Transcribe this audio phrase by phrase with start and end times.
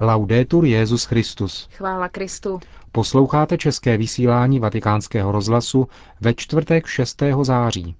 [0.00, 1.68] Laudetur Jezus Christus.
[1.76, 2.60] Chvála Kristu.
[2.92, 5.88] Posloucháte české vysílání Vatikánského rozhlasu
[6.20, 7.22] ve čtvrtek 6.
[7.42, 7.96] září.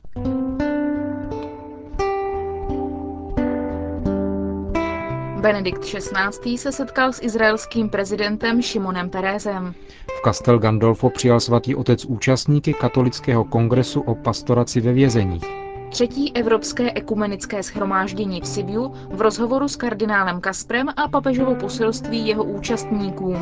[5.41, 6.59] Benedikt XVI.
[6.59, 9.75] se setkal s izraelským prezidentem Šimonem Perezem.
[10.07, 15.66] V Castel Gandolfo přijal svatý otec účastníky katolického kongresu o pastoraci ve vězeních.
[15.89, 22.45] Třetí Evropské ekumenické schromáždění v Sibiu v rozhovoru s kardinálem Kasprem a papežovo poselství jeho
[22.45, 23.37] účastníkům.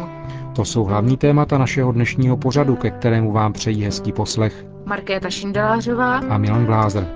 [0.57, 4.67] To jsou hlavní témata našeho dnešního pořadu, ke kterému vám přejí hezký poslech.
[4.85, 7.07] Markéta Šindelářová a Milan Glázer.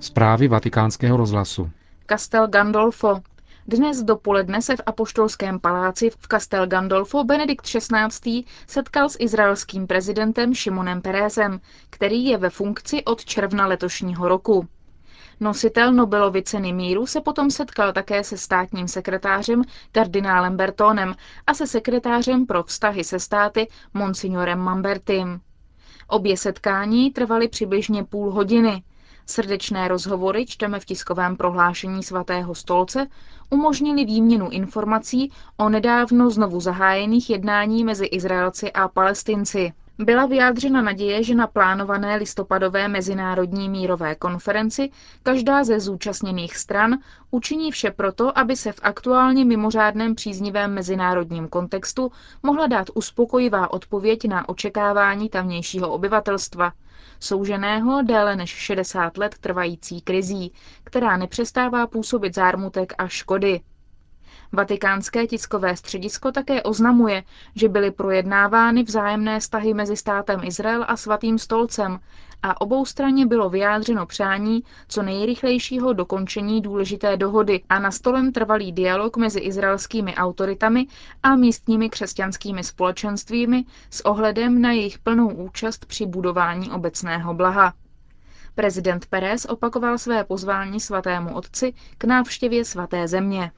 [0.00, 1.70] Zprávy vatikánského rozhlasu.
[2.08, 3.20] Castel Gandolfo.
[3.66, 8.44] Dnes dopoledne se v Apoštolském paláci v Castel Gandolfo Benedikt XVI.
[8.66, 14.68] setkal s izraelským prezidentem Šimonem Perezem, který je ve funkci od června letošního roku.
[15.40, 21.14] Nositel Nobelovy ceny míru se potom setkal také se státním sekretářem kardinálem Bertónem
[21.46, 25.40] a se sekretářem pro vztahy se státy Monsignorem Mambertim.
[26.08, 28.82] Obě setkání trvaly přibližně půl hodiny.
[29.26, 33.06] Srdečné rozhovory, čteme v tiskovém prohlášení svatého stolce,
[33.50, 39.72] umožnili výměnu informací o nedávno znovu zahájených jednání mezi Izraelci a Palestinci.
[39.98, 44.90] Byla vyjádřena naděje, že na plánované listopadové mezinárodní mírové konferenci
[45.22, 46.98] každá ze zúčastněných stran
[47.30, 54.28] učiní vše proto, aby se v aktuálně mimořádném příznivém mezinárodním kontextu mohla dát uspokojivá odpověď
[54.28, 56.72] na očekávání tamnějšího obyvatelstva,
[57.22, 60.52] souženého déle než 60 let trvající krizí,
[60.84, 63.60] která nepřestává působit zármutek a škody.
[64.54, 67.22] Vatikánské tiskové středisko také oznamuje,
[67.54, 71.98] že byly projednávány vzájemné vztahy mezi státem Izrael a svatým stolcem
[72.42, 79.16] a obou straně bylo vyjádřeno přání co nejrychlejšího dokončení důležité dohody a nastolen trvalý dialog
[79.16, 80.86] mezi izraelskými autoritami
[81.22, 87.74] a místními křesťanskými společenstvími s ohledem na jejich plnou účast při budování obecného blaha.
[88.54, 93.50] Prezident Pérez opakoval své pozvání svatému otci k návštěvě svaté země.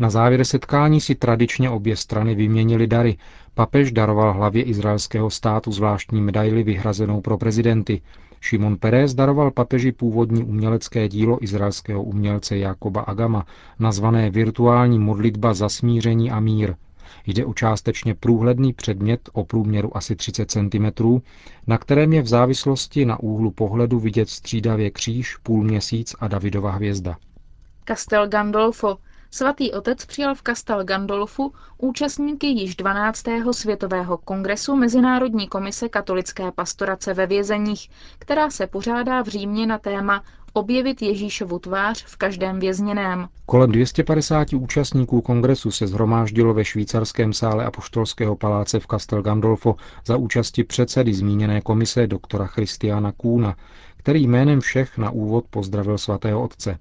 [0.00, 3.16] Na závěr setkání si tradičně obě strany vyměnily dary.
[3.54, 8.00] Papež daroval hlavě izraelského státu zvláštní medaili vyhrazenou pro prezidenty.
[8.40, 13.46] Šimon Peres daroval papeži původní umělecké dílo izraelského umělce Jakoba Agama,
[13.78, 16.74] nazvané Virtuální modlitba za smíření a mír.
[17.26, 21.20] Jde o částečně průhledný předmět o průměru asi 30 cm,
[21.66, 27.16] na kterém je v závislosti na úhlu pohledu vidět střídavě kříž, půlměsíc a Davidova hvězda.
[27.88, 28.96] Castel Gandolfo,
[29.30, 33.24] Svatý otec přijal v Castel Gandolfu účastníky již 12.
[33.52, 40.22] světového kongresu Mezinárodní komise katolické pastorace ve vězeních, která se pořádá v Římě na téma
[40.52, 43.28] objevit Ježíšovu tvář v každém vězněném.
[43.46, 49.76] Kolem 250 účastníků kongresu se zhromáždilo ve švýcarském sále Apoštolského paláce v Castel Gandolfo
[50.06, 53.56] za účasti předsedy zmíněné komise doktora Christiana Kůna,
[53.96, 56.78] který jménem všech na úvod pozdravil svatého otce.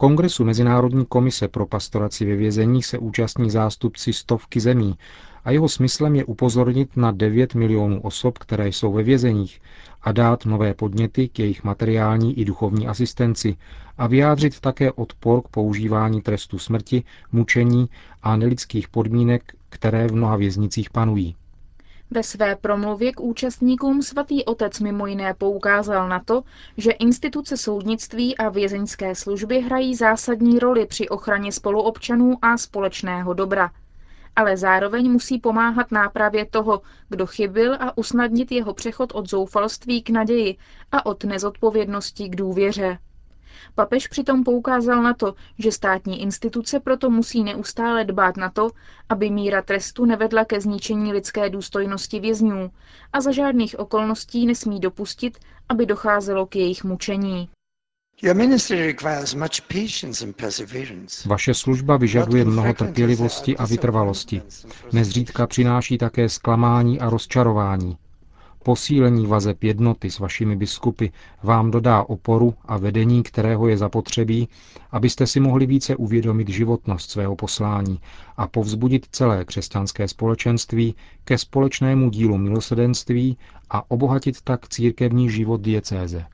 [0.00, 4.98] Kongresu Mezinárodní komise pro pastoraci ve vězeních se účastní zástupci stovky zemí
[5.44, 9.60] a jeho smyslem je upozornit na 9 milionů osob, které jsou ve vězeních
[10.02, 13.56] a dát nové podněty k jejich materiální i duchovní asistenci
[13.98, 17.88] a vyjádřit také odpor k používání trestu smrti, mučení
[18.22, 21.36] a nelidských podmínek, které v mnoha věznicích panují.
[22.10, 26.42] Ve své promluvě k účastníkům svatý otec mimo jiné poukázal na to,
[26.76, 33.70] že instituce soudnictví a vězeňské služby hrají zásadní roli při ochraně spoluobčanů a společného dobra.
[34.36, 40.10] Ale zároveň musí pomáhat nápravě toho, kdo chybil a usnadnit jeho přechod od zoufalství k
[40.10, 40.56] naději
[40.92, 42.98] a od nezodpovědnosti k důvěře.
[43.74, 48.70] Papež přitom poukázal na to, že státní instituce proto musí neustále dbát na to,
[49.08, 52.70] aby míra trestu nevedla ke zničení lidské důstojnosti vězňů
[53.12, 55.38] a za žádných okolností nesmí dopustit,
[55.68, 57.48] aby docházelo k jejich mučení.
[61.26, 64.42] Vaše služba vyžaduje mnoho trpělivosti a vytrvalosti.
[64.92, 67.96] Nezřídka přináší také zklamání a rozčarování.
[68.64, 71.06] Posílení vazeb jednoty s vašimi biskupy
[71.42, 74.48] vám dodá oporu a vedení, kterého je zapotřebí,
[74.90, 78.00] abyste si mohli více uvědomit životnost svého poslání
[78.36, 80.94] a povzbudit celé křesťanské společenství
[81.24, 83.38] ke společnému dílu milosedenství
[83.70, 86.24] a obohatit tak církevní život diecéze.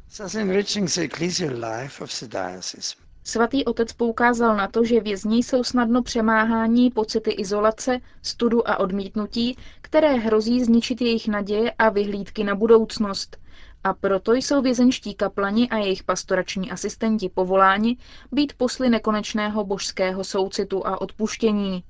[3.26, 9.56] Svatý otec poukázal na to, že vězni jsou snadno přemáhání pocity izolace, studu a odmítnutí,
[9.94, 13.36] které hrozí zničit jejich naděje a vyhlídky na budoucnost.
[13.84, 17.96] A proto jsou vězenští kaplani a jejich pastorační asistenti povoláni
[18.32, 21.84] být posly nekonečného božského soucitu a odpuštění.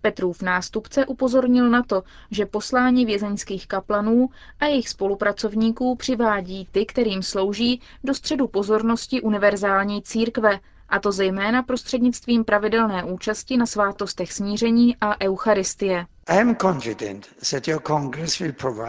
[0.00, 4.28] Petrův nástupce upozornil na to, že poslání vězeňských kaplanů
[4.60, 11.62] a jejich spolupracovníků přivádí ty, kterým slouží, do středu pozornosti univerzální církve, a to zejména
[11.62, 16.06] prostřednictvím pravidelné účasti na svátostech smíření a Eucharistie.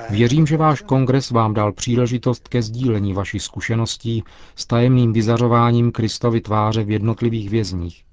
[0.10, 4.24] Věřím, že váš kongres vám dal příležitost ke sdílení vašich zkušeností
[4.56, 8.04] s tajemným vyzařováním Kristovy tváře v jednotlivých vězních.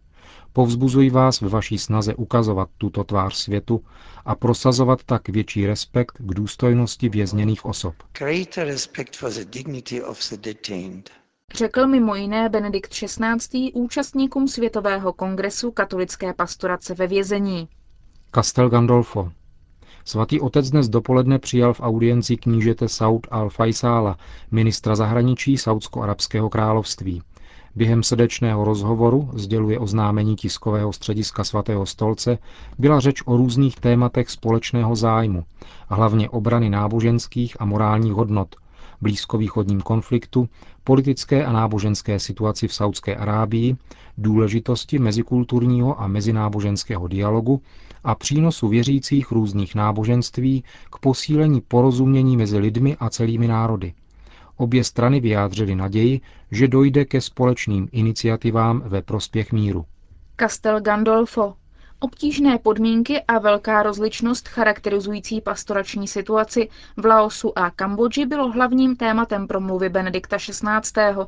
[0.53, 3.85] Povzbuzuji vás ve vaší snaze ukazovat tuto tvář světu
[4.25, 7.95] a prosazovat tak větší respekt k důstojnosti vězněných osob.
[11.55, 13.73] Řekl mimo jiné Benedikt XVI.
[13.73, 17.69] účastníkům Světového kongresu katolické pastorace ve vězení.
[18.37, 19.33] Castel Gandolfo.
[20.05, 24.17] Svatý otec dnes dopoledne přijal v audienci knížete Saud al-Faisala,
[24.51, 27.23] ministra zahraničí Saudsko-arabského království.
[27.77, 32.39] Během srdečného rozhovoru, sděluje oznámení tiskového střediska svatého stolce,
[32.79, 35.45] byla řeč o různých tématech společného zájmu,
[35.89, 38.57] hlavně obrany náboženských a morálních hodnot,
[39.01, 40.49] blízkovýchodním konfliktu,
[40.85, 43.77] politické a náboženské situaci v Saudské Arábii,
[44.19, 47.63] důležitosti mezikulturního a mezináboženského dialogu
[48.07, 53.95] a přínosu věřících různých náboženství k posílení porozumění mezi lidmi a celými národy.
[54.57, 56.21] Obě strany vyjádřily naději,
[56.51, 59.85] že dojde ke společným iniciativám ve prospěch míru.
[60.41, 61.55] Castel Gandolfo.
[62.01, 69.47] Obtížné podmínky a velká rozličnost charakterizující pastorační situaci v Laosu a Kambodži bylo hlavním tématem
[69.47, 70.61] promluvy Benedikta XVI.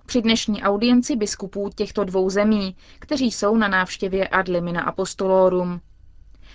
[0.07, 5.81] při dnešní audienci biskupů těchto dvou zemí, kteří jsou na návštěvě ad limina apostolorum.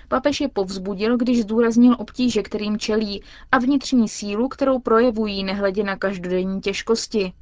[0.07, 5.97] Papež je povzbudil, když zdůraznil obtíže, kterým čelí a vnitřní sílu, kterou projevují nehledě na
[5.97, 7.33] každodenní těžkosti.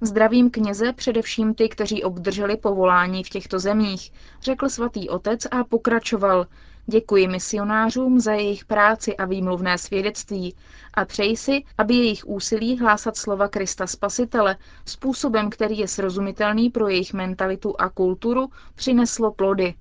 [0.00, 6.46] Zdravím kněze, především ty, kteří obdrželi povolání v těchto zemích, řekl svatý otec a pokračoval.
[6.86, 10.54] Děkuji misionářům za jejich práci a výmluvné svědectví
[10.94, 16.88] a přeji si, aby jejich úsilí hlásat slova Krista Spasitele způsobem, který je srozumitelný pro
[16.88, 19.74] jejich mentalitu a kulturu, přineslo plody.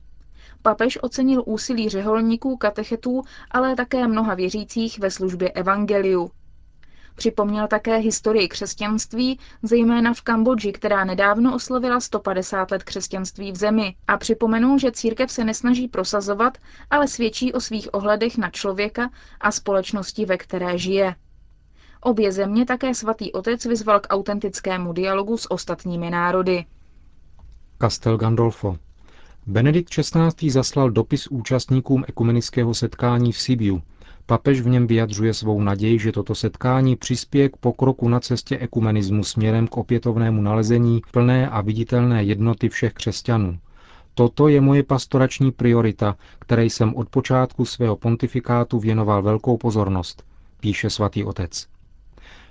[0.68, 3.22] Papež ocenil úsilí řeholníků, katechetů,
[3.52, 6.32] ale také mnoha věřících ve službě evangeliu.
[7.16, 13.96] Připomněl také historii křesťanství, zejména v Kambodži, která nedávno oslovila 150 let křesťanství v zemi
[14.08, 16.58] a připomenul, že církev se nesnaží prosazovat,
[16.90, 19.10] ale svědčí o svých ohledech na člověka
[19.42, 21.16] a společnosti, ve které žije.
[22.02, 26.66] Obě země také svatý otec vyzval k autentickému dialogu s ostatními národy.
[27.82, 28.78] Castel Gandolfo.
[29.50, 30.50] Benedikt XVI.
[30.52, 33.82] zaslal dopis účastníkům ekumenického setkání v Sibiu.
[34.26, 39.24] Papež v něm vyjadřuje svou naději, že toto setkání přispěje k pokroku na cestě ekumenismu
[39.24, 43.60] směrem k opětovnému nalezení plné a viditelné jednoty všech křesťanů.
[44.14, 50.24] Toto je moje pastorační priorita, které jsem od počátku svého pontifikátu věnoval velkou pozornost,
[50.60, 51.68] píše svatý otec.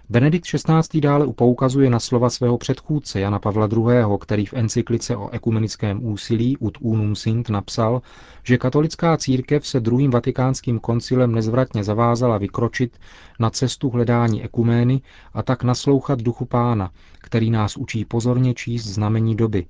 [0.08, 1.00] Benedikt XVI.
[1.00, 6.56] dále upoukazuje na slova svého předchůdce Jana Pavla II., který v encyklice o ekumenickém úsilí
[6.56, 8.03] Ut unum sint napsal,
[8.43, 12.99] že katolická církev se druhým vatikánským koncilem nezvratně zavázala vykročit
[13.41, 15.00] na cestu hledání ekumény
[15.35, 19.67] a tak naslouchat duchu pána, který nás učí pozorně číst znamení doby,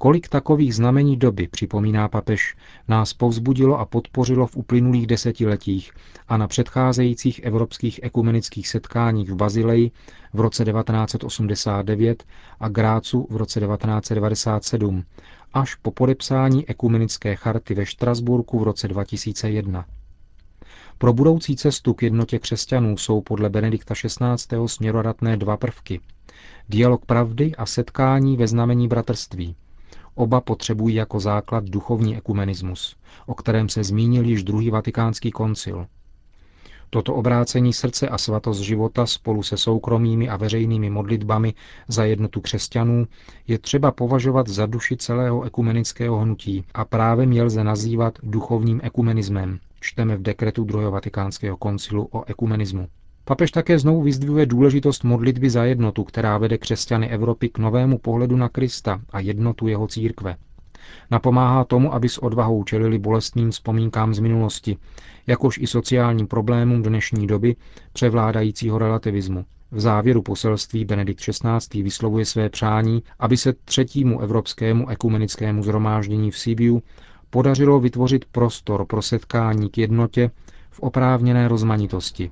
[0.00, 2.56] Kolik takových znamení doby, připomíná papež,
[2.88, 5.92] nás povzbudilo a podpořilo v uplynulých desetiletích
[6.28, 9.90] a na předcházejících evropských ekumenických setkáních v Bazileji
[10.32, 12.24] v roce 1989
[12.60, 15.04] a Grácu v roce 1997,
[15.52, 19.84] až po podepsání ekumenické charty ve Štrasburku v roce 2001.
[20.98, 24.56] Pro budoucí cestu k jednotě křesťanů jsou podle Benedikta XVI.
[24.66, 26.00] směrodatné dva prvky.
[26.68, 29.56] Dialog pravdy a setkání ve znamení bratrství–
[30.18, 32.96] Oba potřebují jako základ duchovní ekumenismus,
[33.26, 35.86] o kterém se zmínil již druhý vatikánský koncil.
[36.90, 41.54] Toto obrácení srdce a svatost života spolu se soukromými a veřejnými modlitbami
[41.88, 43.06] za jednotu křesťanů
[43.46, 49.58] je třeba považovat za duši celého ekumenického hnutí a právě měl lze nazývat duchovním ekumenismem,
[49.80, 52.88] čteme v dekretu druhého vatikánského koncilu o ekumenismu.
[53.28, 58.36] Papež také znovu vyzdvihuje důležitost modlitby za jednotu, která vede křesťany Evropy k novému pohledu
[58.36, 60.36] na Krista a jednotu jeho církve.
[61.10, 64.76] Napomáhá tomu, aby s odvahou čelili bolestným vzpomínkám z minulosti,
[65.26, 67.56] jakož i sociálním problémům dnešní doby
[67.92, 69.44] převládajícího relativismu.
[69.70, 71.82] V závěru poselství Benedikt XVI.
[71.82, 76.82] vyslovuje své přání, aby se třetímu evropskému ekumenickému zhromáždění v Sibiu
[77.30, 80.30] podařilo vytvořit prostor pro setkání k jednotě
[80.70, 82.30] v oprávněné rozmanitosti,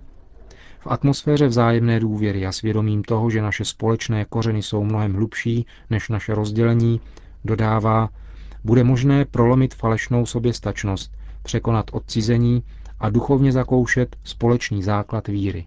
[0.80, 6.08] V atmosféře vzájemné důvěry a svědomím toho, že naše společné kořeny jsou mnohem hlubší než
[6.08, 7.00] naše rozdělení,
[7.44, 8.08] dodává,
[8.64, 12.62] bude možné prolomit falešnou soběstačnost, překonat odcizení
[13.00, 15.66] a duchovně zakoušet společný základ víry.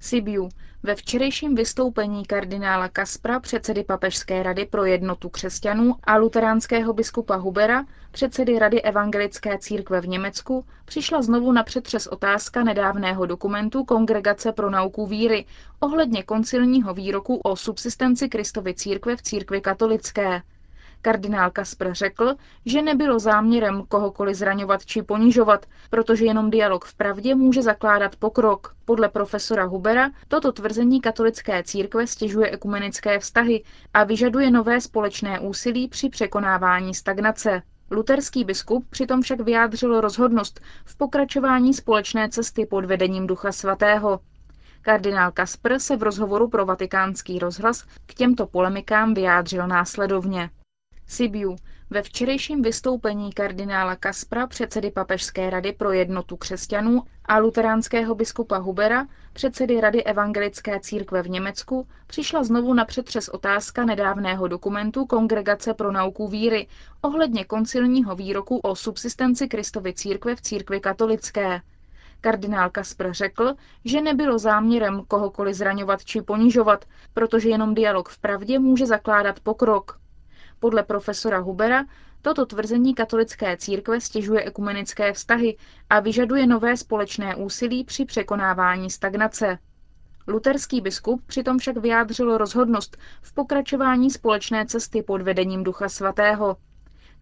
[0.00, 0.48] Sibiu.
[0.82, 7.84] Ve včerejším vystoupení kardinála Kaspra, předsedy Papežské rady pro jednotu křesťanů a luteránského biskupa Hubera,
[8.10, 14.70] předsedy Rady evangelické církve v Německu, přišla znovu na přetřes otázka nedávného dokumentu Kongregace pro
[14.70, 15.44] nauku víry
[15.80, 20.42] ohledně koncilního výroku o subsistenci Kristovy církve v církvi katolické.
[21.02, 22.34] Kardinál Kasper řekl,
[22.66, 28.74] že nebylo záměrem kohokoliv zraňovat či ponižovat, protože jenom dialog v pravdě může zakládat pokrok.
[28.84, 33.64] Podle profesora Hubera toto tvrzení katolické církve stěžuje ekumenické vztahy
[33.94, 37.62] a vyžaduje nové společné úsilí při překonávání stagnace.
[37.90, 44.20] Luterský biskup přitom však vyjádřil rozhodnost v pokračování společné cesty pod vedením Ducha Svatého.
[44.82, 50.50] Kardinál Kasper se v rozhovoru pro vatikánský rozhlas k těmto polemikám vyjádřil následovně.
[51.10, 51.56] Sibiu.
[51.90, 59.06] Ve včerejším vystoupení kardinála Kaspra, předsedy Papežské rady pro jednotu křesťanů a luteránského biskupa Hubera,
[59.32, 65.92] předsedy Rady evangelické církve v Německu, přišla znovu na přetřes otázka nedávného dokumentu Kongregace pro
[65.92, 66.66] nauku víry
[67.02, 71.60] ohledně koncilního výroku o subsistenci Kristovy církve v církvi katolické.
[72.20, 78.58] Kardinál Kaspr řekl, že nebylo záměrem kohokoliv zraňovat či ponižovat, protože jenom dialog v pravdě
[78.58, 80.00] může zakládat pokrok.
[80.60, 81.84] Podle profesora Hubera
[82.22, 85.56] toto tvrzení katolické církve stěžuje ekumenické vztahy
[85.90, 89.58] a vyžaduje nové společné úsilí při překonávání stagnace.
[90.28, 96.56] Luterský biskup přitom však vyjádřil rozhodnost v pokračování společné cesty pod vedením Ducha Svatého.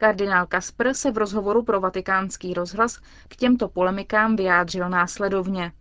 [0.00, 5.72] Kardinál Kasper se v rozhovoru pro vatikánský rozhlas k těmto polemikám vyjádřil následovně.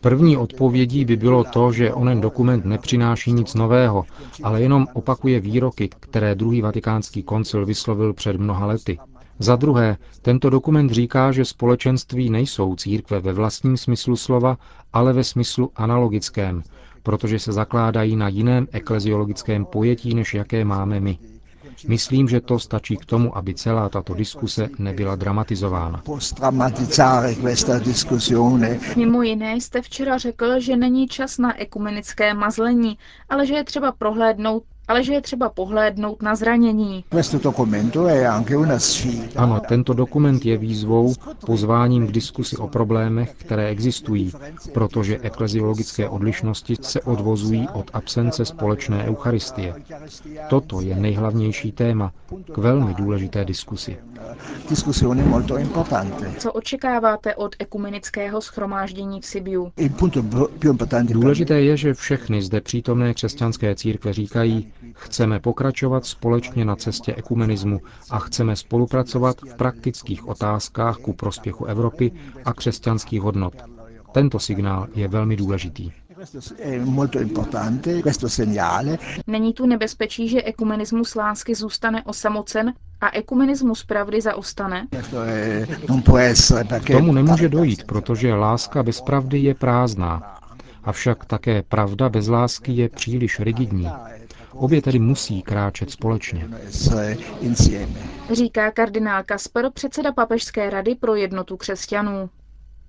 [0.00, 4.04] První odpovědí by bylo to, že onen dokument nepřináší nic nového,
[4.42, 8.98] ale jenom opakuje výroky, které druhý vatikánský koncil vyslovil před mnoha lety.
[9.38, 14.56] Za druhé, tento dokument říká, že společenství nejsou církve ve vlastním smyslu slova,
[14.92, 16.62] ale ve smyslu analogickém,
[17.02, 21.18] protože se zakládají na jiném ekleziologickém pojetí, než jaké máme my.
[21.88, 26.02] Myslím, že to stačí k tomu, aby celá tato diskuse nebyla dramatizována.
[28.96, 33.92] Mimo jiné jste včera řekl, že není čas na ekumenické mazlení, ale že je třeba
[33.92, 37.04] prohlédnout ale že je třeba pohlédnout na zranění.
[39.36, 41.14] Ano, tento dokument je výzvou,
[41.46, 44.32] pozváním k diskusi o problémech, které existují,
[44.72, 49.74] protože ekleziologické odlišnosti se odvozují od absence společné eucharistie.
[50.50, 52.12] Toto je nejhlavnější téma
[52.54, 53.96] k velmi důležité diskusi.
[56.38, 59.72] Co očekáváte od ekumenického schromáždění v Sibiu?
[61.02, 67.80] Důležité je, že všechny zde přítomné křesťanské církve říkají, chceme pokračovat společně na cestě ekumenismu
[68.10, 72.12] a chceme spolupracovat v praktických otázkách ku prospěchu Evropy
[72.44, 73.54] a křesťanských hodnot.
[74.12, 75.92] Tento signál je velmi důležitý.
[79.26, 84.86] Není tu nebezpečí, že ekumenismus lásky zůstane osamocen a ekumenismus pravdy zaostane?
[86.84, 90.38] K tomu nemůže dojít, protože láska bez pravdy je prázdná.
[90.84, 93.88] Avšak také pravda bez lásky je příliš rigidní.
[94.54, 96.48] Obě tedy musí kráčet společně.
[98.32, 102.30] Říká kardinál Kasper, předseda Papežské rady pro jednotu křesťanů.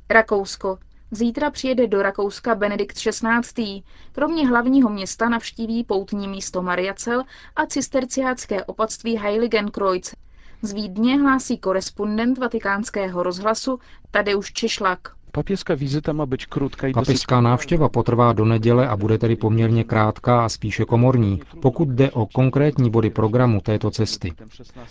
[0.09, 0.77] Rakousko.
[1.11, 3.81] Zítra přijede do Rakouska Benedikt XVI.
[4.11, 7.23] Kromě hlavního města navštíví poutní místo Mariacel
[7.55, 10.15] a cisterciácké opatství Heiligenkreuz.
[10.61, 13.79] Z Vídně hlásí korespondent vatikánského rozhlasu
[14.11, 15.15] Tadeusz Čišlak.
[15.35, 16.87] Papieská vizita má být krutká.
[16.93, 22.11] Papežská návštěva potrvá do neděle a bude tedy poměrně krátká a spíše komorní, pokud jde
[22.11, 24.33] o konkrétní body programu této cesty.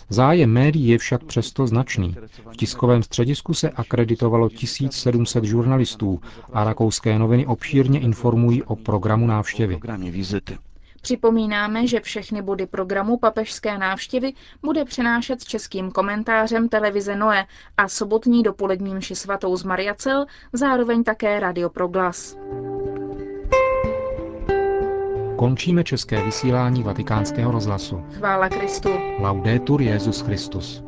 [0.09, 2.15] Zájem médií je však přesto značný.
[2.53, 6.19] V tiskovém středisku se akreditovalo 1700 žurnalistů
[6.53, 9.79] a rakouské noviny obšírně informují o programu návštěvy.
[11.05, 14.33] Připomínáme, že všechny body programu papežské návštěvy
[14.63, 17.45] bude přenášet s českým komentářem televize Noe
[17.77, 22.37] a sobotní dopolední mši svatou z Mariacel, zároveň také Radio Proglas.
[25.37, 28.03] Končíme české vysílání vatikánského rozhlasu.
[28.17, 28.89] Chvála Kristu.
[29.19, 30.83] Laudetur Jezus Christus.